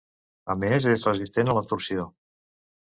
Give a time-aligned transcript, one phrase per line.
[0.53, 2.11] A més és resistent a la torsió.